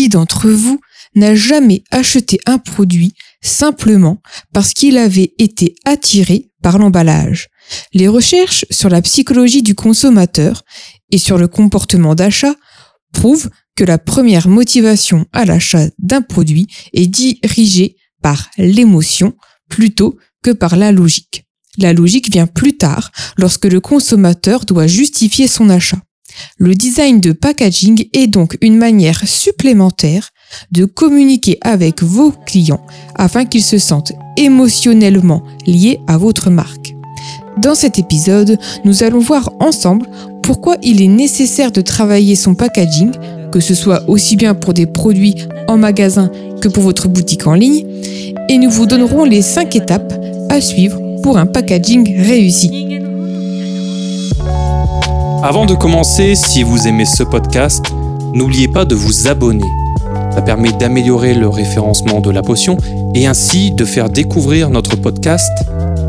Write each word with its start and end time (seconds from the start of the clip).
qui 0.00 0.08
d'entre 0.08 0.48
vous 0.48 0.80
n'a 1.14 1.34
jamais 1.34 1.84
acheté 1.90 2.40
un 2.46 2.56
produit 2.56 3.12
simplement 3.42 4.22
parce 4.54 4.72
qu'il 4.72 4.96
avait 4.96 5.34
été 5.38 5.74
attiré 5.84 6.48
par 6.62 6.78
l'emballage? 6.78 7.48
Les 7.92 8.08
recherches 8.08 8.64
sur 8.70 8.88
la 8.88 9.02
psychologie 9.02 9.62
du 9.62 9.74
consommateur 9.74 10.62
et 11.10 11.18
sur 11.18 11.36
le 11.36 11.48
comportement 11.48 12.14
d'achat 12.14 12.54
prouvent 13.12 13.50
que 13.76 13.84
la 13.84 13.98
première 13.98 14.48
motivation 14.48 15.26
à 15.34 15.44
l'achat 15.44 15.88
d'un 15.98 16.22
produit 16.22 16.66
est 16.94 17.06
dirigée 17.06 17.96
par 18.22 18.48
l'émotion 18.56 19.34
plutôt 19.68 20.16
que 20.42 20.50
par 20.50 20.76
la 20.76 20.92
logique. 20.92 21.44
La 21.76 21.92
logique 21.92 22.32
vient 22.32 22.46
plus 22.46 22.78
tard 22.78 23.10
lorsque 23.36 23.66
le 23.66 23.80
consommateur 23.80 24.64
doit 24.64 24.86
justifier 24.86 25.46
son 25.46 25.68
achat. 25.68 26.00
Le 26.58 26.74
design 26.74 27.20
de 27.20 27.32
packaging 27.32 28.06
est 28.12 28.26
donc 28.26 28.56
une 28.60 28.76
manière 28.76 29.26
supplémentaire 29.26 30.30
de 30.72 30.84
communiquer 30.84 31.58
avec 31.62 32.02
vos 32.02 32.32
clients 32.46 32.84
afin 33.14 33.44
qu'ils 33.44 33.62
se 33.62 33.78
sentent 33.78 34.12
émotionnellement 34.36 35.42
liés 35.66 36.00
à 36.06 36.18
votre 36.18 36.50
marque. 36.50 36.94
Dans 37.58 37.74
cet 37.74 37.98
épisode, 37.98 38.58
nous 38.84 39.02
allons 39.02 39.18
voir 39.18 39.50
ensemble 39.60 40.06
pourquoi 40.42 40.76
il 40.82 41.02
est 41.02 41.08
nécessaire 41.08 41.72
de 41.72 41.80
travailler 41.80 42.34
son 42.34 42.54
packaging, 42.54 43.12
que 43.52 43.60
ce 43.60 43.74
soit 43.74 44.08
aussi 44.08 44.36
bien 44.36 44.54
pour 44.54 44.72
des 44.72 44.86
produits 44.86 45.36
en 45.68 45.76
magasin 45.76 46.30
que 46.60 46.68
pour 46.68 46.82
votre 46.82 47.08
boutique 47.08 47.46
en 47.46 47.54
ligne, 47.54 47.86
et 48.48 48.58
nous 48.58 48.70
vous 48.70 48.86
donnerons 48.86 49.24
les 49.24 49.42
5 49.42 49.76
étapes 49.76 50.12
à 50.48 50.60
suivre 50.60 50.98
pour 51.22 51.38
un 51.38 51.46
packaging 51.46 52.22
réussi. 52.22 52.99
Avant 55.42 55.64
de 55.64 55.74
commencer, 55.74 56.34
si 56.34 56.62
vous 56.62 56.86
aimez 56.86 57.06
ce 57.06 57.22
podcast, 57.22 57.86
n'oubliez 58.34 58.68
pas 58.68 58.84
de 58.84 58.94
vous 58.94 59.26
abonner. 59.26 59.64
Ça 60.34 60.42
permet 60.42 60.70
d'améliorer 60.70 61.32
le 61.32 61.48
référencement 61.48 62.20
de 62.20 62.30
la 62.30 62.42
potion 62.42 62.76
et 63.14 63.26
ainsi 63.26 63.72
de 63.72 63.86
faire 63.86 64.10
découvrir 64.10 64.68
notre 64.68 64.96
podcast 64.96 65.50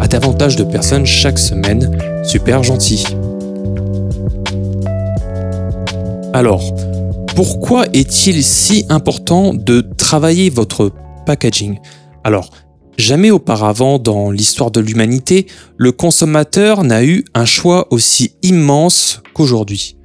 à 0.02 0.08
davantage 0.08 0.58
de 0.58 0.66
personnes 0.66 1.06
chaque 1.06 1.40
semaine. 1.40 1.98
Super 2.24 2.62
gentil. 2.62 3.06
Alors, 6.34 6.74
pourquoi 7.34 7.86
est-il 7.94 8.44
si 8.44 8.86
important 8.90 9.54
de 9.54 9.80
travailler 9.98 10.50
votre 10.50 10.92
packaging? 11.26 11.80
Alors, 12.26 12.50
Jamais 13.02 13.32
auparavant 13.32 13.98
dans 13.98 14.30
l'histoire 14.30 14.70
de 14.70 14.80
l'humanité, 14.80 15.48
le 15.76 15.92
consommateur 15.92 16.84
n'a 16.84 17.04
eu 17.04 17.26
un 17.34 17.46
choix 17.46 17.88
aussi 17.90 18.34
immense 18.44 19.24
qu'aujourd'hui. 19.34 19.98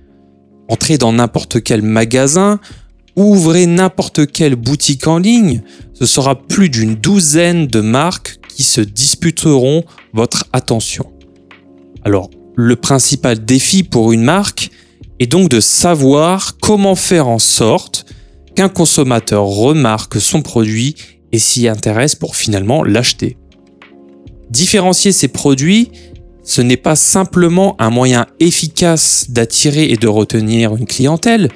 Entrez 0.70 0.97
dans 0.97 1.12
n'importe 1.12 1.62
quel 1.62 1.83
magasin, 1.83 2.58
ouvrez 3.14 3.66
n'importe 3.66 4.33
quelle 4.33 4.56
boutique 4.56 5.06
en 5.06 5.19
ligne, 5.19 5.61
ce 5.92 6.06
sera 6.06 6.36
plus 6.36 6.70
d'une 6.70 6.94
douzaine 6.94 7.66
de 7.66 7.83
marques 7.83 8.38
qui 8.48 8.62
se 8.62 8.80
disputeront 8.80 9.84
votre 10.14 10.47
attention. 10.55 11.12
Alors, 12.03 12.31
le 12.55 12.77
principal 12.77 13.44
défi 13.44 13.83
pour 13.83 14.12
une 14.12 14.22
marque 14.22 14.70
est 15.19 15.27
donc 15.27 15.50
de 15.50 15.60
savoir 15.60 16.56
comment 16.62 16.94
faire 16.94 17.28
en 17.28 17.38
sorte 17.38 18.06
qu'un 18.55 18.70
consommateur 18.70 19.44
remarque 19.44 20.19
son 20.19 20.41
produit 20.41 20.94
et 21.37 21.39
s'y 21.39 21.69
intéresse 21.69 22.15
pour 22.15 22.34
finalement 22.34 22.83
l'acheter. 22.83 23.37
Différencier 24.48 25.12
ces 25.12 25.29
produits, 25.29 25.91
ce 26.43 26.62
n'est 26.62 26.78
pas 26.78 26.97
simplement 26.97 27.77
un 27.78 27.91
moyen 27.91 28.25
efficace 28.41 29.27
d'attirer 29.28 29.91
et 29.91 29.98
de 29.98 30.09
retenir 30.09 30.75
une 30.77 30.87
clientèle, 30.87 31.51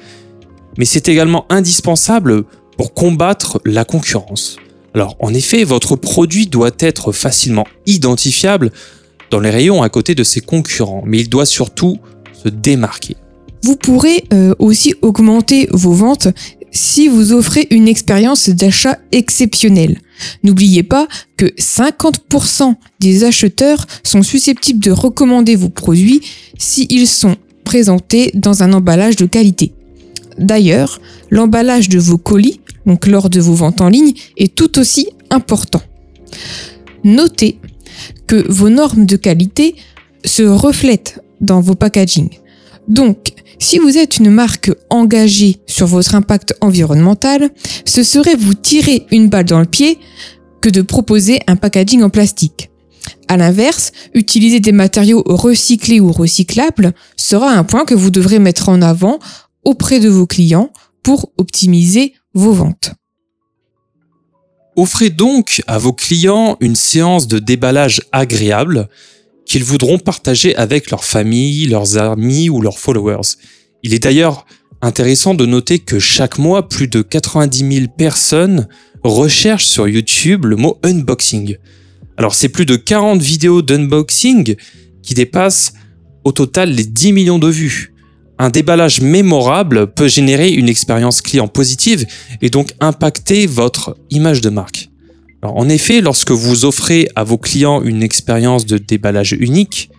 mais 0.77 0.85
c'est 0.85 1.07
également 1.09 1.47
indispensable 1.49 2.43
pour 2.77 2.93
combattre 2.93 3.59
la 3.65 3.83
concurrence. 3.83 4.57
Alors 4.93 5.15
en 5.19 5.33
effet, 5.33 5.63
votre 5.63 5.95
produit 5.95 6.45
doit 6.45 6.77
être 6.77 7.11
facilement 7.11 7.65
identifiable 7.87 8.71
dans 9.31 9.39
les 9.39 9.49
rayons 9.49 9.81
à 9.81 9.89
côté 9.89 10.13
de 10.13 10.23
ses 10.23 10.41
concurrents, 10.41 11.01
mais 11.07 11.21
il 11.21 11.29
doit 11.29 11.47
surtout 11.47 11.97
se 12.33 12.49
démarquer. 12.49 13.15
Vous 13.63 13.77
pourrez 13.77 14.25
euh, 14.31 14.53
aussi 14.59 14.93
augmenter 15.01 15.67
vos 15.71 15.93
ventes 15.93 16.27
si 16.71 17.07
vous 17.07 17.33
offrez 17.33 17.67
une 17.69 17.87
expérience 17.87 18.49
d'achat 18.49 18.97
exceptionnelle. 19.11 19.99
N'oubliez 20.43 20.83
pas 20.83 21.07
que 21.37 21.45
50% 21.45 22.75
des 22.99 23.23
acheteurs 23.23 23.85
sont 24.03 24.23
susceptibles 24.23 24.83
de 24.83 24.91
recommander 24.91 25.55
vos 25.55 25.69
produits 25.69 26.21
s'ils 26.57 27.07
sont 27.07 27.35
présentés 27.63 28.31
dans 28.33 28.63
un 28.63 28.73
emballage 28.73 29.15
de 29.15 29.25
qualité. 29.25 29.73
D'ailleurs, 30.37 31.01
l'emballage 31.29 31.89
de 31.89 31.99
vos 31.99 32.17
colis, 32.17 32.61
donc 32.85 33.05
lors 33.05 33.29
de 33.29 33.39
vos 33.39 33.53
ventes 33.53 33.81
en 33.81 33.89
ligne, 33.89 34.13
est 34.37 34.55
tout 34.55 34.79
aussi 34.79 35.09
important. 35.29 35.81
Notez 37.03 37.59
que 38.27 38.49
vos 38.49 38.69
normes 38.69 39.05
de 39.05 39.17
qualité 39.17 39.75
se 40.23 40.43
reflètent 40.43 41.19
dans 41.41 41.61
vos 41.61 41.75
packaging. 41.75 42.29
Donc, 42.87 43.33
si 43.59 43.77
vous 43.77 43.97
êtes 43.97 44.17
une 44.17 44.31
marque 44.31 44.71
engagée 44.89 45.61
sur 45.67 45.87
votre 45.87 46.15
impact 46.15 46.55
environnemental, 46.61 47.49
ce 47.85 48.03
serait 48.03 48.35
vous 48.35 48.53
tirer 48.53 49.05
une 49.11 49.29
balle 49.29 49.45
dans 49.45 49.59
le 49.59 49.65
pied 49.65 49.99
que 50.61 50.69
de 50.69 50.81
proposer 50.81 51.39
un 51.47 51.55
packaging 51.55 52.03
en 52.03 52.09
plastique. 52.09 52.69
À 53.27 53.37
l'inverse, 53.37 53.91
utiliser 54.13 54.59
des 54.59 54.71
matériaux 54.71 55.23
recyclés 55.25 55.99
ou 55.99 56.11
recyclables 56.11 56.93
sera 57.15 57.51
un 57.51 57.63
point 57.63 57.85
que 57.85 57.93
vous 57.95 58.11
devrez 58.11 58.39
mettre 58.39 58.69
en 58.69 58.81
avant 58.81 59.19
auprès 59.63 59.99
de 59.99 60.09
vos 60.09 60.27
clients 60.27 60.71
pour 61.03 61.31
optimiser 61.37 62.13
vos 62.33 62.53
ventes. 62.53 62.93
Offrez 64.75 65.09
donc 65.09 65.61
à 65.67 65.77
vos 65.77 65.93
clients 65.93 66.57
une 66.61 66.75
séance 66.75 67.27
de 67.27 67.39
déballage 67.39 68.01
agréable 68.11 68.87
qu'ils 69.51 69.65
voudront 69.65 69.99
partager 69.99 70.55
avec 70.55 70.91
leur 70.91 71.03
famille, 71.03 71.67
leurs 71.67 71.97
amis 71.97 72.49
ou 72.49 72.61
leurs 72.61 72.79
followers. 72.79 73.35
Il 73.83 73.93
est 73.93 73.99
d'ailleurs 73.99 74.45
intéressant 74.81 75.33
de 75.33 75.45
noter 75.45 75.79
que 75.79 75.99
chaque 75.99 76.37
mois, 76.37 76.69
plus 76.69 76.87
de 76.87 77.01
90 77.01 77.75
000 77.79 77.87
personnes 77.97 78.69
recherchent 79.03 79.67
sur 79.67 79.89
YouTube 79.89 80.45
le 80.45 80.55
mot 80.55 80.79
unboxing. 80.85 81.57
Alors 82.15 82.33
c'est 82.33 82.47
plus 82.47 82.65
de 82.65 82.77
40 82.77 83.21
vidéos 83.21 83.61
d'unboxing 83.61 84.55
qui 85.03 85.15
dépassent 85.15 85.73
au 86.23 86.31
total 86.31 86.71
les 86.71 86.85
10 86.85 87.11
millions 87.11 87.39
de 87.39 87.49
vues. 87.49 87.93
Un 88.39 88.51
déballage 88.51 89.01
mémorable 89.01 89.93
peut 89.93 90.07
générer 90.07 90.49
une 90.49 90.69
expérience 90.69 91.19
client 91.21 91.49
positive 91.49 92.05
et 92.41 92.49
donc 92.49 92.69
impacter 92.79 93.47
votre 93.47 93.97
image 94.11 94.39
de 94.39 94.49
marque 94.49 94.90
en 95.41 95.69
effet, 95.69 96.01
lorsque 96.01 96.31
vous 96.31 96.65
offrez 96.65 97.09
à 97.15 97.23
vos 97.23 97.37
clients 97.37 97.81
une 97.81 98.03
expérience 98.03 98.65
de 98.65 98.77
déballage 98.77 99.33
unique, 99.33 99.89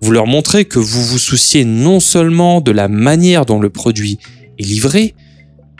vous 0.00 0.12
leur 0.12 0.26
montrez 0.26 0.64
que 0.66 0.78
vous 0.78 1.02
vous 1.02 1.18
souciez 1.18 1.64
non 1.64 1.98
seulement 1.98 2.60
de 2.60 2.70
la 2.70 2.88
manière 2.88 3.46
dont 3.46 3.58
le 3.58 3.70
produit 3.70 4.18
est 4.58 4.64
livré, 4.64 5.14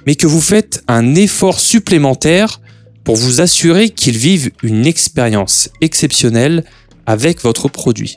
mais 0.07 0.15
que 0.17 0.27
vous 0.27 0.41
faites 0.41 0.83
un 0.89 1.15
effort 1.15 1.61
supplémentaire 1.61 2.61
pour 3.05 3.17
vous 3.17 3.41
assurer 3.41 3.91
qu'ils 3.91 4.17
vivent 4.17 4.51
une 4.63 4.87
expérience 4.87 5.69
exceptionnelle 5.81 6.65
avec 7.07 7.43
votre 7.43 7.69
produit. 7.69 8.17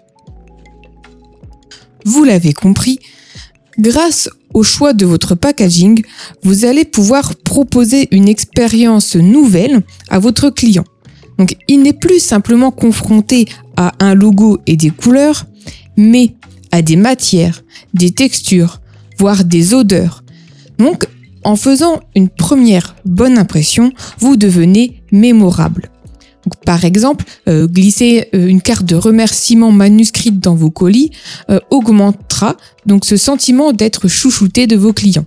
Vous 2.06 2.24
l'avez 2.24 2.54
compris, 2.54 3.00
grâce 3.80 4.30
au 4.54 4.64
choix 4.64 4.94
de 4.94 5.06
votre 5.06 5.36
packaging, 5.36 6.04
vous 6.44 6.66
allez 6.66 6.86
pouvoir 6.86 7.36
proposer 7.36 8.08
une 8.12 8.28
expérience 8.28 9.16
nouvelle 9.16 9.82
à 10.10 10.20
votre 10.20 10.50
client. 10.50 10.86
Donc 11.38 11.56
il 11.68 11.84
n'est 11.84 11.94
plus 11.94 12.20
simplement 12.20 12.72
confronté 12.72 13.46
à 13.76 13.94
un 14.00 14.16
logo 14.16 14.60
et 14.66 14.76
des 14.76 14.90
couleurs, 14.90 15.46
mais 15.96 16.36
à 16.72 16.82
des 16.82 16.96
matières, 16.96 17.64
des 17.94 18.12
textures, 18.12 18.82
voire 19.18 19.44
des 19.44 19.74
odeurs. 19.74 20.24
Donc 20.80 21.06
en 21.44 21.56
faisant 21.56 22.02
une 22.16 22.30
première 22.30 22.96
bonne 23.06 23.38
impression, 23.38 23.92
vous 24.20 24.36
devenez 24.36 25.02
mémorable. 25.12 25.90
Par 26.56 26.86
exemple, 26.86 27.26
euh, 27.48 27.68
glisser 27.68 28.30
euh, 28.34 28.48
une 28.48 28.62
carte 28.62 28.86
de 28.86 28.96
remerciement 28.96 29.72
manuscrite 29.72 30.40
dans 30.40 30.56
vos 30.56 30.72
colis 30.72 31.12
euh, 31.50 31.60
augmentera 31.70 32.58
donc 32.86 33.06
ce 33.06 33.18
sentiment 33.18 33.74
d'être 33.74 34.08
chouchouté 34.08 34.68
de 34.68 34.76
vos 34.76 34.94
clients. 34.94 35.26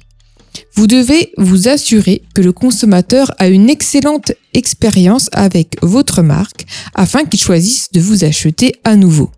Vous 0.75 0.87
devez 0.87 1.33
vous 1.37 1.69
assurer 1.69 2.23
que 2.35 2.41
le 2.41 2.53
consommateur 2.53 3.33
a 3.39 3.49
une 3.49 3.71
excellente 3.71 4.33
expérience 4.55 5.29
avec 5.33 5.77
votre 5.83 6.23
marque 6.23 6.67
afin 6.95 7.25
qu'il 7.25 7.41
choisisse 7.41 7.93
de 7.93 8.01
vous 8.01 8.25
acheter 8.25 8.75
à 8.85 8.97
nouveau. 8.97 9.31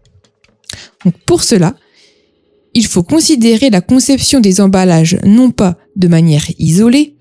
pour 1.26 1.42
cela, 1.42 1.74
il 2.74 2.86
faut 2.86 3.02
considérer 3.02 3.68
la 3.68 3.82
conception 3.82 4.40
des 4.40 4.60
emballages 4.60 5.18
non 5.24 5.50
pas 5.50 5.76
de 5.96 6.08
manière 6.08 6.44
isolée, 6.58 7.16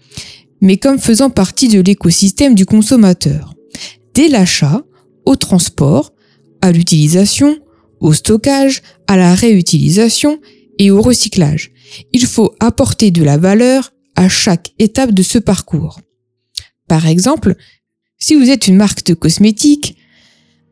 mais 0.61 0.77
comme 0.77 0.99
faisant 0.99 1.29
partie 1.29 1.67
de 1.67 1.81
l'écosystème 1.81 2.55
du 2.55 2.65
consommateur. 2.65 3.53
Dès 4.13 4.27
l'achat, 4.27 4.83
au 5.25 5.35
transport, 5.35 6.13
à 6.61 6.71
l'utilisation, 6.71 7.59
au 7.99 8.13
stockage, 8.13 8.81
à 9.07 9.17
la 9.17 9.35
réutilisation 9.35 10.39
et 10.79 10.91
au 10.91 11.01
recyclage. 11.01 11.71
Il 12.13 12.25
faut 12.25 12.53
apporter 12.59 13.11
de 13.11 13.23
la 13.23 13.37
valeur 13.37 13.91
à 14.15 14.29
chaque 14.29 14.71
étape 14.79 15.11
de 15.11 15.23
ce 15.23 15.37
parcours. 15.37 15.99
Par 16.87 17.07
exemple, 17.07 17.55
si 18.17 18.35
vous 18.35 18.49
êtes 18.49 18.67
une 18.67 18.75
marque 18.75 19.05
de 19.05 19.13
cosmétiques, 19.13 19.95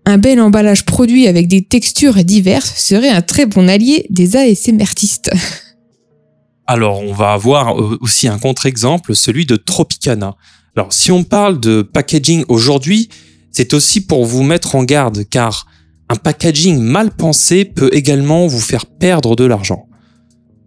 un 0.06 0.18
bel 0.18 0.40
emballage 0.42 0.86
produit 0.86 1.28
avec 1.28 1.48
des 1.48 1.64
textures 1.64 2.24
diverses 2.24 2.76
serait 2.76 3.10
un 3.10 3.22
très 3.22 3.46
bon 3.46 3.68
allié 3.70 4.06
des 4.10 4.36
ASMRtistes. 4.36 5.32
Alors, 6.68 7.00
on 7.02 7.14
va 7.14 7.34
avoir 7.34 7.80
euh, 7.80 7.98
aussi 8.02 8.28
un 8.28 8.38
contre-exemple, 8.38 9.16
celui 9.16 9.46
de 9.46 9.56
Tropicana. 9.56 10.36
Alors, 10.76 10.94
si 10.94 11.12
on 11.12 11.24
parle 11.24 11.60
de 11.60 11.82
packaging 11.82 12.46
aujourd'hui, 12.48 13.10
c'est 13.52 13.74
aussi 13.74 14.02
pour 14.02 14.26
vous 14.26 14.44
mettre 14.44 14.76
en 14.76 14.84
garde, 14.84 15.24
car 15.30 15.68
un 16.10 16.16
packaging 16.16 16.80
mal 16.80 17.12
pensé 17.12 17.66
peut 17.66 17.90
également 17.94 18.48
vous 18.48 18.60
faire 18.60 18.86
perdre 18.86 19.36
de 19.36 19.46
l'argent. 19.46 19.88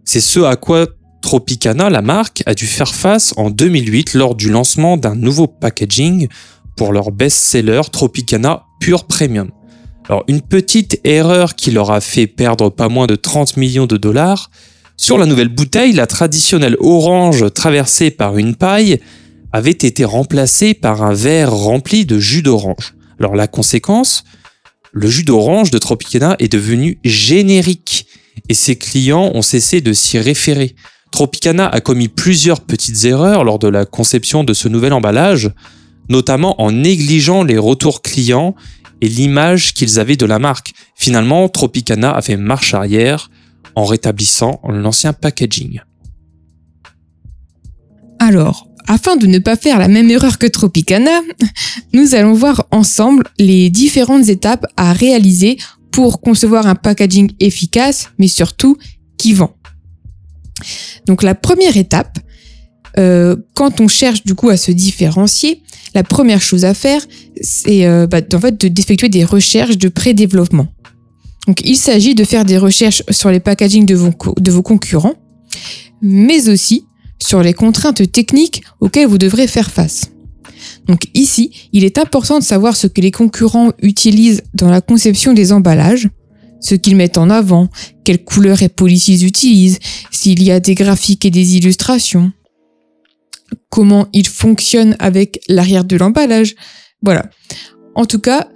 C'est 0.05 0.21
ce 0.21 0.41
à 0.41 0.55
quoi 0.55 0.87
Tropicana, 1.21 1.89
la 1.89 2.01
marque, 2.01 2.43
a 2.45 2.53
dû 2.53 2.65
faire 2.65 2.93
face 2.93 3.33
en 3.37 3.49
2008 3.49 4.13
lors 4.13 4.35
du 4.35 4.49
lancement 4.49 4.97
d'un 4.97 5.15
nouveau 5.15 5.47
packaging 5.47 6.27
pour 6.75 6.91
leur 6.91 7.11
best-seller 7.11 7.81
Tropicana 7.91 8.63
Pure 8.79 9.05
Premium. 9.05 9.49
Alors, 10.09 10.25
une 10.27 10.41
petite 10.41 10.99
erreur 11.05 11.55
qui 11.55 11.71
leur 11.71 11.91
a 11.91 12.01
fait 12.01 12.27
perdre 12.27 12.69
pas 12.69 12.89
moins 12.89 13.07
de 13.07 13.15
30 13.15 13.55
millions 13.55 13.85
de 13.85 13.95
dollars. 13.95 14.51
Sur 14.97 15.17
la 15.17 15.25
nouvelle 15.25 15.47
bouteille, 15.47 15.93
la 15.93 16.07
traditionnelle 16.07 16.75
orange 16.79 17.53
traversée 17.53 18.11
par 18.11 18.37
une 18.37 18.55
paille 18.55 18.99
avait 19.53 19.71
été 19.71 20.03
remplacée 20.03 20.73
par 20.73 21.03
un 21.03 21.13
verre 21.13 21.53
rempli 21.53 22.05
de 22.05 22.19
jus 22.19 22.41
d'orange. 22.41 22.95
Alors, 23.19 23.35
la 23.35 23.47
conséquence, 23.47 24.23
le 24.91 25.07
jus 25.07 25.23
d'orange 25.23 25.71
de 25.71 25.77
Tropicana 25.77 26.35
est 26.39 26.51
devenu 26.51 26.99
générique 27.03 28.07
et 28.49 28.55
ses 28.55 28.75
clients 28.75 29.31
ont 29.33 29.43
cessé 29.43 29.79
de 29.79 29.93
s'y 29.93 30.17
référer. 30.17 30.75
Tropicana 31.11 31.67
a 31.67 31.79
commis 31.81 32.07
plusieurs 32.07 32.61
petites 32.61 33.05
erreurs 33.05 33.43
lors 33.43 33.59
de 33.59 33.67
la 33.67 33.85
conception 33.85 34.43
de 34.43 34.53
ce 34.53 34.67
nouvel 34.67 34.91
emballage, 34.91 35.51
notamment 36.09 36.59
en 36.59 36.71
négligeant 36.71 37.43
les 37.43 37.59
retours 37.59 38.01
clients 38.01 38.55
et 39.01 39.07
l'image 39.07 39.75
qu'ils 39.75 39.99
avaient 39.99 40.17
de 40.17 40.25
la 40.25 40.39
marque. 40.39 40.73
Finalement, 40.95 41.47
Tropicana 41.47 42.11
a 42.11 42.21
fait 42.23 42.37
marche 42.37 42.73
arrière 42.73 43.29
en 43.75 43.85
rétablissant 43.85 44.59
l'ancien 44.67 45.13
packaging. 45.13 45.81
Alors, 48.17 48.67
afin 48.87 49.15
de 49.15 49.27
ne 49.27 49.39
pas 49.39 49.55
faire 49.55 49.79
la 49.79 49.87
même 49.87 50.09
erreur 50.09 50.37
que 50.37 50.47
Tropicana, 50.47 51.21
nous 51.93 52.15
allons 52.15 52.33
voir 52.33 52.67
ensemble 52.71 53.23
les 53.39 53.69
différentes 53.69 54.29
étapes 54.29 54.65
à 54.77 54.93
réaliser 54.93 55.57
pour 55.91 56.21
concevoir 56.21 56.67
un 56.67 56.75
packaging 56.75 57.31
efficace, 57.39 58.09
mais 58.17 58.27
surtout 58.27 58.77
qui 59.17 59.33
vend. 59.33 59.55
Donc 61.05 61.23
la 61.23 61.35
première 61.35 61.77
étape, 61.77 62.19
euh, 62.97 63.35
quand 63.53 63.79
on 63.79 63.87
cherche 63.87 64.23
du 64.23 64.35
coup 64.35 64.49
à 64.49 64.57
se 64.57 64.71
différencier, 64.71 65.63
la 65.93 66.03
première 66.03 66.41
chose 66.41 66.65
à 66.65 66.73
faire, 66.73 67.01
c'est 67.41 67.85
euh, 67.85 68.07
bah, 68.07 68.21
en 68.33 68.39
fait 68.39 68.65
d'effectuer 68.65 69.09
des 69.09 69.23
recherches 69.23 69.77
de 69.77 69.89
pré-développement. 69.89 70.67
Donc 71.47 71.61
il 71.63 71.75
s'agit 71.75 72.15
de 72.15 72.23
faire 72.23 72.45
des 72.45 72.57
recherches 72.57 73.03
sur 73.09 73.29
les 73.29 73.39
packagings 73.39 73.85
de 73.85 73.95
vos, 73.95 74.11
de 74.37 74.51
vos 74.51 74.61
concurrents, 74.61 75.15
mais 76.01 76.49
aussi 76.49 76.85
sur 77.23 77.41
les 77.41 77.53
contraintes 77.53 78.11
techniques 78.11 78.63
auxquelles 78.79 79.07
vous 79.07 79.17
devrez 79.17 79.47
faire 79.47 79.71
face. 79.71 80.11
Donc 80.87 81.07
ici, 81.13 81.69
il 81.71 81.83
est 81.83 81.97
important 81.97 82.39
de 82.39 82.43
savoir 82.43 82.75
ce 82.75 82.87
que 82.87 83.01
les 83.01 83.11
concurrents 83.11 83.71
utilisent 83.81 84.43
dans 84.53 84.69
la 84.69 84.81
conception 84.81 85.33
des 85.33 85.51
emballages, 85.51 86.09
ce 86.59 86.75
qu'ils 86.75 86.95
mettent 86.95 87.17
en 87.17 87.29
avant, 87.29 87.69
quelles 88.03 88.23
couleurs 88.23 88.61
et 88.61 88.69
polices 88.69 89.07
ils 89.07 89.25
utilisent, 89.25 89.79
s'il 90.11 90.43
y 90.43 90.51
a 90.51 90.59
des 90.59 90.75
graphiques 90.75 91.25
et 91.25 91.31
des 91.31 91.57
illustrations, 91.57 92.31
comment 93.69 94.07
ils 94.13 94.27
fonctionnent 94.27 94.95
avec 94.99 95.39
l'arrière 95.47 95.85
de 95.85 95.95
l'emballage. 95.95 96.55
Voilà. 97.01 97.29
En 97.95 98.05
tout 98.05 98.19
cas, 98.19 98.49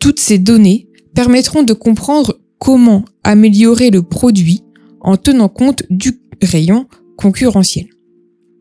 toutes 0.00 0.20
ces 0.20 0.38
données 0.38 0.88
permettront 1.14 1.62
de 1.62 1.72
comprendre 1.72 2.40
comment 2.58 3.04
améliorer 3.24 3.90
le 3.90 4.02
produit 4.02 4.62
en 5.00 5.16
tenant 5.16 5.48
compte 5.48 5.82
du 5.90 6.20
rayon 6.42 6.86
concurrentiel. 7.16 7.86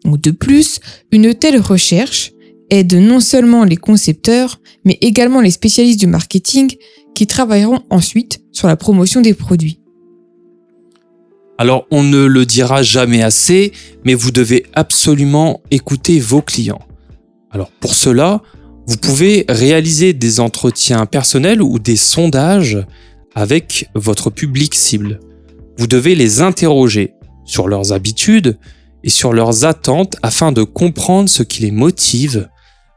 De 0.05 0.31
plus, 0.31 0.79
une 1.11 1.33
telle 1.33 1.59
recherche 1.59 2.31
aide 2.69 2.93
non 2.93 3.19
seulement 3.19 3.63
les 3.63 3.77
concepteurs, 3.77 4.59
mais 4.85 4.97
également 5.01 5.41
les 5.41 5.51
spécialistes 5.51 5.99
du 5.99 6.07
marketing 6.07 6.75
qui 7.15 7.27
travailleront 7.27 7.81
ensuite 7.89 8.41
sur 8.51 8.67
la 8.67 8.75
promotion 8.75 9.21
des 9.21 9.33
produits. 9.33 9.79
Alors 11.57 11.85
on 11.91 12.03
ne 12.03 12.23
le 12.23 12.45
dira 12.45 12.83
jamais 12.83 13.21
assez, 13.21 13.73
mais 14.05 14.13
vous 14.13 14.31
devez 14.31 14.65
absolument 14.73 15.61
écouter 15.71 16.19
vos 16.19 16.41
clients. 16.41 16.79
Alors 17.51 17.71
pour 17.81 17.95
cela, 17.95 18.41
vous 18.87 18.97
pouvez 18.97 19.45
réaliser 19.49 20.13
des 20.13 20.39
entretiens 20.39 21.05
personnels 21.05 21.61
ou 21.61 21.77
des 21.77 21.97
sondages 21.97 22.79
avec 23.35 23.89
votre 23.93 24.29
public 24.29 24.73
cible. 24.73 25.19
Vous 25.77 25.87
devez 25.87 26.15
les 26.15 26.41
interroger 26.41 27.13
sur 27.43 27.67
leurs 27.67 27.91
habitudes 27.91 28.57
et 29.03 29.09
sur 29.09 29.33
leurs 29.33 29.65
attentes 29.65 30.15
afin 30.21 30.51
de 30.51 30.63
comprendre 30.63 31.29
ce 31.29 31.43
qui 31.43 31.61
les 31.61 31.71
motive 31.71 32.49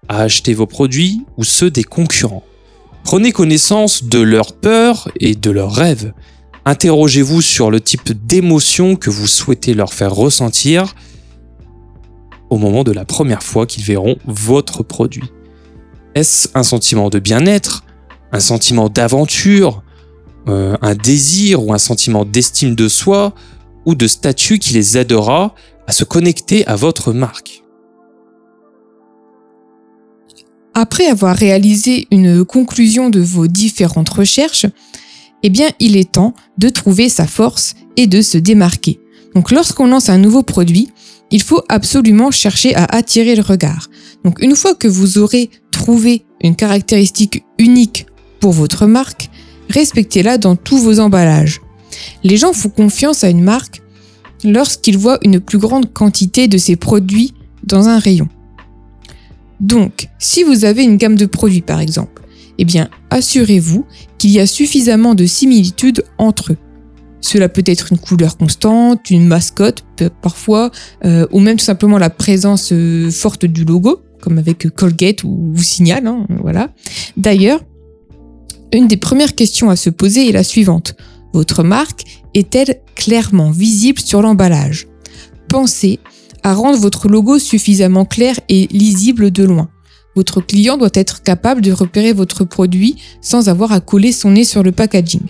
à 0.08 0.22
acheter 0.22 0.54
vos 0.54 0.66
produits 0.66 1.22
ou 1.36 1.44
ceux 1.44 1.70
des 1.70 1.84
concurrents. 1.84 2.44
Prenez 3.04 3.32
connaissance 3.32 4.04
de 4.04 4.20
leurs 4.20 4.52
peurs 4.52 5.10
et 5.20 5.34
de 5.34 5.50
leurs 5.50 5.72
rêves. 5.72 6.12
Interrogez-vous 6.64 7.42
sur 7.42 7.70
le 7.70 7.80
type 7.80 8.12
d'émotion 8.26 8.96
que 8.96 9.10
vous 9.10 9.26
souhaitez 9.26 9.74
leur 9.74 9.92
faire 9.92 10.14
ressentir 10.14 10.94
au 12.50 12.58
moment 12.58 12.84
de 12.84 12.92
la 12.92 13.04
première 13.04 13.42
fois 13.42 13.66
qu'ils 13.66 13.84
verront 13.84 14.16
votre 14.26 14.82
produit. 14.82 15.24
Est-ce 16.14 16.48
un 16.54 16.62
sentiment 16.62 17.08
de 17.08 17.18
bien-être, 17.18 17.84
un 18.30 18.40
sentiment 18.40 18.88
d'aventure, 18.88 19.82
euh, 20.48 20.76
un 20.82 20.94
désir 20.94 21.64
ou 21.64 21.72
un 21.72 21.78
sentiment 21.78 22.24
d'estime 22.24 22.74
de 22.74 22.88
soi 22.88 23.32
ou 23.86 23.94
de 23.94 24.06
statut 24.06 24.58
qui 24.58 24.74
les 24.74 24.98
aidera 24.98 25.54
à 25.86 25.92
se 25.92 26.04
connecter 26.04 26.66
à 26.66 26.76
votre 26.76 27.12
marque 27.12 27.62
Après 30.74 31.06
avoir 31.06 31.36
réalisé 31.36 32.06
une 32.10 32.44
conclusion 32.44 33.10
de 33.10 33.20
vos 33.20 33.46
différentes 33.46 34.08
recherches, 34.08 34.66
eh 35.42 35.50
bien, 35.50 35.68
il 35.80 35.96
est 35.96 36.12
temps 36.12 36.34
de 36.56 36.68
trouver 36.68 37.08
sa 37.08 37.26
force 37.26 37.74
et 37.96 38.06
de 38.06 38.22
se 38.22 38.38
démarquer. 38.38 39.00
Donc, 39.34 39.50
lorsqu'on 39.50 39.86
lance 39.86 40.08
un 40.08 40.18
nouveau 40.18 40.42
produit, 40.42 40.88
il 41.30 41.42
faut 41.42 41.62
absolument 41.68 42.30
chercher 42.30 42.74
à 42.74 42.84
attirer 42.84 43.34
le 43.34 43.42
regard. 43.42 43.88
Donc, 44.24 44.40
une 44.40 44.56
fois 44.56 44.74
que 44.74 44.88
vous 44.88 45.18
aurez 45.18 45.50
trouvé 45.72 46.24
une 46.42 46.56
caractéristique 46.56 47.44
unique 47.58 48.06
pour 48.40 48.52
votre 48.52 48.86
marque, 48.86 49.30
respectez-la 49.68 50.38
dans 50.38 50.56
tous 50.56 50.78
vos 50.78 51.00
emballages. 51.00 51.60
Les 52.22 52.36
gens 52.36 52.52
font 52.52 52.68
confiance 52.68 53.24
à 53.24 53.30
une 53.30 53.42
marque 53.42 53.81
lorsqu'ils 54.44 54.98
voient 54.98 55.18
une 55.22 55.40
plus 55.40 55.58
grande 55.58 55.92
quantité 55.92 56.48
de 56.48 56.58
ses 56.58 56.76
produits 56.76 57.34
dans 57.64 57.88
un 57.88 57.98
rayon. 57.98 58.28
Donc, 59.60 60.08
si 60.18 60.42
vous 60.42 60.64
avez 60.64 60.82
une 60.82 60.96
gamme 60.96 61.16
de 61.16 61.26
produits 61.26 61.60
par 61.60 61.80
exemple, 61.80 62.22
eh 62.58 62.64
bien, 62.64 62.88
assurez-vous 63.10 63.84
qu'il 64.18 64.30
y 64.30 64.40
a 64.40 64.46
suffisamment 64.46 65.14
de 65.14 65.26
similitudes 65.26 66.04
entre 66.18 66.52
eux. 66.52 66.56
Cela 67.20 67.48
peut 67.48 67.62
être 67.66 67.92
une 67.92 67.98
couleur 67.98 68.36
constante, 68.36 69.10
une 69.10 69.26
mascotte 69.26 69.84
parfois, 70.20 70.72
euh, 71.04 71.26
ou 71.30 71.38
même 71.38 71.56
tout 71.56 71.64
simplement 71.64 71.98
la 71.98 72.10
présence 72.10 72.70
euh, 72.72 73.10
forte 73.10 73.46
du 73.46 73.64
logo, 73.64 74.02
comme 74.20 74.38
avec 74.38 74.68
Colgate 74.70 75.22
ou, 75.24 75.54
Signal. 75.58 76.06
Hein, 76.06 76.26
voilà. 76.40 76.70
D'ailleurs, 77.16 77.60
une 78.72 78.88
des 78.88 78.96
premières 78.96 79.34
questions 79.34 79.70
à 79.70 79.76
se 79.76 79.90
poser 79.90 80.28
est 80.28 80.32
la 80.32 80.42
suivante. 80.42 80.96
Votre 81.32 81.62
marque 81.62 82.21
est-elle 82.34 82.80
clairement 82.94 83.50
visible 83.50 84.00
sur 84.00 84.22
l'emballage? 84.22 84.86
Pensez 85.48 86.00
à 86.42 86.54
rendre 86.54 86.78
votre 86.78 87.08
logo 87.08 87.38
suffisamment 87.38 88.04
clair 88.04 88.38
et 88.48 88.68
lisible 88.70 89.30
de 89.30 89.44
loin. 89.44 89.68
Votre 90.14 90.40
client 90.40 90.76
doit 90.76 90.90
être 90.94 91.22
capable 91.22 91.62
de 91.62 91.72
repérer 91.72 92.12
votre 92.12 92.44
produit 92.44 92.96
sans 93.20 93.48
avoir 93.48 93.72
à 93.72 93.80
coller 93.80 94.12
son 94.12 94.32
nez 94.32 94.44
sur 94.44 94.62
le 94.62 94.72
packaging. 94.72 95.22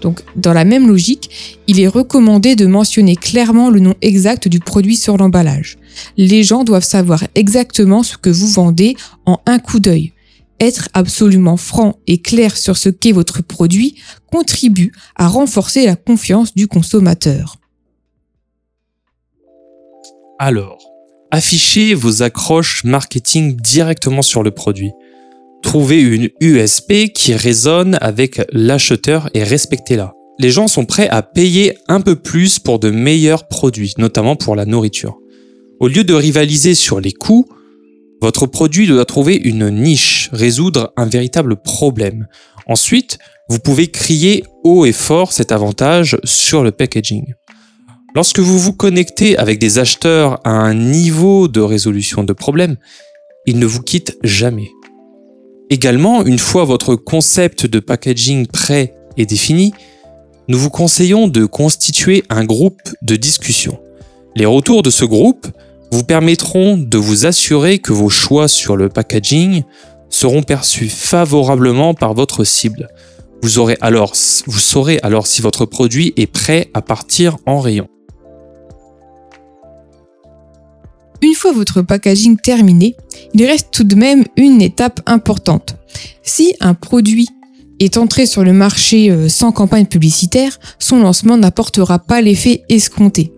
Donc, 0.00 0.22
dans 0.34 0.52
la 0.52 0.64
même 0.64 0.88
logique, 0.88 1.30
il 1.68 1.80
est 1.80 1.88
recommandé 1.88 2.56
de 2.56 2.66
mentionner 2.66 3.16
clairement 3.16 3.70
le 3.70 3.80
nom 3.80 3.94
exact 4.02 4.48
du 4.48 4.58
produit 4.58 4.96
sur 4.96 5.16
l'emballage. 5.16 5.78
Les 6.16 6.42
gens 6.42 6.64
doivent 6.64 6.84
savoir 6.84 7.24
exactement 7.36 8.02
ce 8.02 8.16
que 8.16 8.30
vous 8.30 8.48
vendez 8.48 8.96
en 9.26 9.38
un 9.46 9.60
coup 9.60 9.78
d'œil. 9.78 10.12
Être 10.62 10.90
absolument 10.94 11.56
franc 11.56 11.98
et 12.06 12.22
clair 12.22 12.56
sur 12.56 12.76
ce 12.76 12.88
qu'est 12.88 13.10
votre 13.10 13.42
produit 13.42 13.96
contribue 14.30 14.92
à 15.16 15.26
renforcer 15.26 15.86
la 15.86 15.96
confiance 15.96 16.54
du 16.54 16.68
consommateur. 16.68 17.56
Alors, 20.38 20.78
affichez 21.32 21.94
vos 21.94 22.22
accroches 22.22 22.84
marketing 22.84 23.56
directement 23.56 24.22
sur 24.22 24.44
le 24.44 24.52
produit. 24.52 24.92
Trouvez 25.64 26.00
une 26.00 26.28
USP 26.40 27.12
qui 27.12 27.34
résonne 27.34 27.98
avec 28.00 28.40
l'acheteur 28.52 29.30
et 29.34 29.42
respectez-la. 29.42 30.12
Les 30.38 30.52
gens 30.52 30.68
sont 30.68 30.84
prêts 30.84 31.08
à 31.08 31.22
payer 31.22 31.76
un 31.88 32.00
peu 32.00 32.14
plus 32.14 32.60
pour 32.60 32.78
de 32.78 32.90
meilleurs 32.90 33.48
produits, 33.48 33.94
notamment 33.98 34.36
pour 34.36 34.54
la 34.54 34.64
nourriture. 34.64 35.18
Au 35.80 35.88
lieu 35.88 36.04
de 36.04 36.14
rivaliser 36.14 36.76
sur 36.76 37.00
les 37.00 37.12
coûts, 37.12 37.48
votre 38.22 38.46
produit 38.46 38.86
doit 38.86 39.04
trouver 39.04 39.34
une 39.34 39.68
niche, 39.68 40.30
résoudre 40.32 40.92
un 40.96 41.06
véritable 41.06 41.56
problème. 41.56 42.28
Ensuite, 42.68 43.18
vous 43.48 43.58
pouvez 43.58 43.88
crier 43.88 44.44
haut 44.62 44.86
et 44.86 44.92
fort 44.92 45.32
cet 45.32 45.50
avantage 45.50 46.16
sur 46.22 46.62
le 46.62 46.70
packaging. 46.70 47.34
Lorsque 48.14 48.38
vous 48.38 48.60
vous 48.60 48.74
connectez 48.74 49.36
avec 49.36 49.58
des 49.58 49.80
acheteurs 49.80 50.38
à 50.44 50.50
un 50.50 50.72
niveau 50.72 51.48
de 51.48 51.60
résolution 51.60 52.22
de 52.22 52.32
problème, 52.32 52.76
ils 53.46 53.58
ne 53.58 53.66
vous 53.66 53.82
quittent 53.82 54.16
jamais. 54.22 54.70
Également, 55.68 56.24
une 56.24 56.38
fois 56.38 56.64
votre 56.64 56.94
concept 56.94 57.66
de 57.66 57.80
packaging 57.80 58.46
prêt 58.46 58.94
et 59.16 59.26
défini, 59.26 59.72
nous 60.46 60.58
vous 60.58 60.70
conseillons 60.70 61.26
de 61.26 61.44
constituer 61.44 62.22
un 62.28 62.44
groupe 62.44 62.82
de 63.02 63.16
discussion. 63.16 63.80
Les 64.36 64.46
retours 64.46 64.84
de 64.84 64.90
ce 64.90 65.04
groupe 65.04 65.48
vous 65.92 66.04
permettront 66.04 66.78
de 66.78 66.96
vous 66.96 67.26
assurer 67.26 67.78
que 67.78 67.92
vos 67.92 68.08
choix 68.08 68.48
sur 68.48 68.76
le 68.76 68.88
packaging 68.88 69.62
seront 70.08 70.42
perçus 70.42 70.88
favorablement 70.88 71.92
par 71.92 72.14
votre 72.14 72.44
cible. 72.44 72.88
Vous, 73.42 73.50
saurez 73.50 74.98
alors 75.02 75.26
si 75.26 75.42
votre 75.42 75.66
produit 75.66 76.14
est 76.16 76.26
prêt 76.26 76.70
à 76.72 76.80
partir 76.80 77.36
en 77.44 77.60
rayon. 77.60 77.88
Une 81.20 81.34
fois 81.34 81.52
votre 81.52 81.82
packaging 81.82 82.38
terminé, 82.38 82.96
il 83.34 83.44
reste 83.44 83.68
tout 83.70 83.84
de 83.84 83.94
même 83.94 84.24
une 84.36 84.62
étape 84.62 85.00
importante. 85.04 85.76
Si 86.22 86.54
un 86.60 86.72
produit 86.72 87.28
est 87.80 87.98
entré 87.98 88.24
sur 88.24 88.44
le 88.44 88.54
marché 88.54 89.10
euh, 89.10 89.28
sans 89.28 89.52
campagne 89.52 89.86
publicitaire, 89.86 90.58
son 90.78 91.00
lancement 91.00 91.36
n'apportera 91.36 91.98
pas 91.98 92.22
l'effet 92.22 92.62
escompté. 92.70 93.32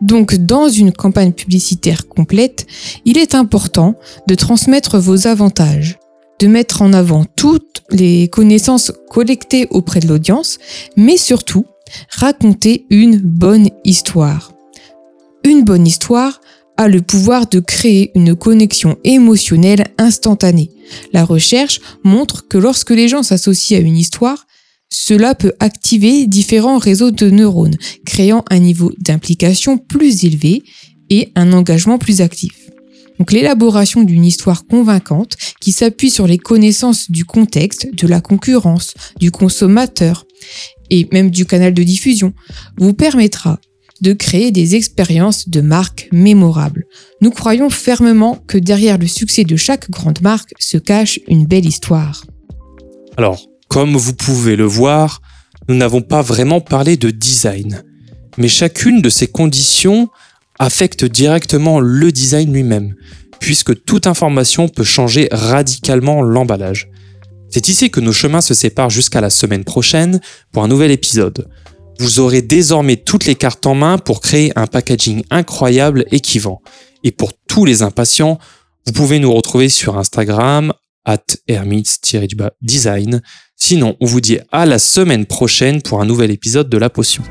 Donc 0.00 0.34
dans 0.34 0.68
une 0.68 0.92
campagne 0.92 1.32
publicitaire 1.32 2.08
complète, 2.08 2.66
il 3.04 3.18
est 3.18 3.34
important 3.34 3.94
de 4.26 4.34
transmettre 4.34 4.98
vos 4.98 5.26
avantages, 5.26 5.98
de 6.38 6.46
mettre 6.46 6.82
en 6.82 6.92
avant 6.92 7.24
toutes 7.36 7.82
les 7.90 8.28
connaissances 8.28 8.92
collectées 9.10 9.66
auprès 9.70 10.00
de 10.00 10.08
l'audience, 10.08 10.58
mais 10.96 11.16
surtout 11.16 11.66
raconter 12.10 12.86
une 12.90 13.18
bonne 13.18 13.68
histoire. 13.84 14.52
Une 15.44 15.64
bonne 15.64 15.86
histoire 15.86 16.40
a 16.76 16.88
le 16.88 17.02
pouvoir 17.02 17.46
de 17.46 17.60
créer 17.60 18.10
une 18.14 18.34
connexion 18.34 18.96
émotionnelle 19.04 19.84
instantanée. 19.98 20.70
La 21.12 21.24
recherche 21.24 21.80
montre 22.04 22.48
que 22.48 22.56
lorsque 22.56 22.90
les 22.90 23.06
gens 23.06 23.22
s'associent 23.22 23.76
à 23.76 23.82
une 23.82 23.98
histoire, 23.98 24.46
cela 24.92 25.34
peut 25.34 25.52
activer 25.60 26.26
différents 26.26 26.78
réseaux 26.78 27.10
de 27.10 27.30
neurones, 27.30 27.76
créant 28.04 28.44
un 28.50 28.58
niveau 28.58 28.92
d'implication 28.98 29.78
plus 29.78 30.24
élevé 30.24 30.62
et 31.08 31.32
un 31.34 31.52
engagement 31.52 31.98
plus 31.98 32.20
actif. 32.20 32.70
Donc 33.18 33.32
l'élaboration 33.32 34.02
d'une 34.02 34.24
histoire 34.24 34.66
convaincante 34.66 35.36
qui 35.60 35.72
s'appuie 35.72 36.10
sur 36.10 36.26
les 36.26 36.38
connaissances 36.38 37.10
du 37.10 37.24
contexte, 37.24 37.94
de 37.94 38.06
la 38.06 38.20
concurrence, 38.20 38.94
du 39.18 39.30
consommateur 39.30 40.26
et 40.88 41.06
même 41.12 41.30
du 41.30 41.44
canal 41.44 41.74
de 41.74 41.82
diffusion 41.82 42.32
vous 42.78 42.94
permettra 42.94 43.60
de 44.00 44.14
créer 44.14 44.50
des 44.50 44.74
expériences 44.74 45.50
de 45.50 45.60
marque 45.60 46.08
mémorables. 46.12 46.86
Nous 47.20 47.30
croyons 47.30 47.68
fermement 47.68 48.42
que 48.46 48.56
derrière 48.56 48.96
le 48.96 49.06
succès 49.06 49.44
de 49.44 49.56
chaque 49.56 49.90
grande 49.90 50.22
marque 50.22 50.54
se 50.58 50.78
cache 50.78 51.20
une 51.28 51.46
belle 51.46 51.66
histoire. 51.66 52.24
Alors, 53.18 53.49
comme 53.70 53.96
vous 53.96 54.12
pouvez 54.12 54.56
le 54.56 54.64
voir, 54.64 55.22
nous 55.68 55.74
n'avons 55.74 56.02
pas 56.02 56.20
vraiment 56.20 56.60
parlé 56.60 56.98
de 56.98 57.08
design, 57.08 57.82
mais 58.36 58.48
chacune 58.48 59.00
de 59.00 59.08
ces 59.08 59.26
conditions 59.26 60.08
affecte 60.58 61.06
directement 61.06 61.80
le 61.80 62.12
design 62.12 62.52
lui-même, 62.52 62.94
puisque 63.38 63.84
toute 63.84 64.06
information 64.06 64.68
peut 64.68 64.84
changer 64.84 65.28
radicalement 65.32 66.20
l'emballage. 66.20 66.90
C'est 67.48 67.68
ici 67.68 67.90
que 67.90 68.00
nos 68.00 68.12
chemins 68.12 68.42
se 68.42 68.52
séparent 68.52 68.90
jusqu'à 68.90 69.22
la 69.22 69.30
semaine 69.30 69.64
prochaine 69.64 70.20
pour 70.52 70.62
un 70.62 70.68
nouvel 70.68 70.90
épisode 70.90 71.48
vous 72.00 72.18
aurez 72.18 72.40
désormais 72.40 72.96
toutes 72.96 73.26
les 73.26 73.34
cartes 73.34 73.66
en 73.66 73.74
main 73.74 73.98
pour 73.98 74.22
créer 74.22 74.52
un 74.56 74.66
packaging 74.66 75.22
incroyable 75.30 76.06
et 76.10 76.20
qui 76.20 76.38
vend. 76.38 76.62
Et 77.04 77.12
pour 77.12 77.34
tous 77.46 77.66
les 77.66 77.82
impatients, 77.82 78.38
vous 78.86 78.94
pouvez 78.94 79.18
nous 79.18 79.30
retrouver 79.30 79.68
sur 79.68 79.98
Instagram, 79.98 80.72
at 81.04 81.22
hermits-design. 81.46 83.20
Sinon, 83.62 83.94
on 84.00 84.06
vous 84.06 84.20
dit 84.20 84.38
à 84.50 84.66
la 84.66 84.78
semaine 84.78 85.26
prochaine 85.26 85.80
pour 85.82 86.00
un 86.00 86.06
nouvel 86.06 86.30
épisode 86.32 86.68
de 86.68 86.78
La 86.78 86.90
Potion. 86.90 87.22